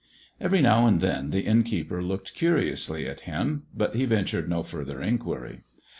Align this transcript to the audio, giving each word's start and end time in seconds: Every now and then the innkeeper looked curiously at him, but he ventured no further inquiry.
Every 0.39 0.63
now 0.63 0.87
and 0.87 0.99
then 0.99 1.29
the 1.29 1.43
innkeeper 1.45 2.01
looked 2.01 2.33
curiously 2.33 3.07
at 3.07 3.19
him, 3.29 3.67
but 3.71 3.93
he 3.93 4.05
ventured 4.05 4.49
no 4.49 4.63
further 4.63 4.99
inquiry. 4.99 5.61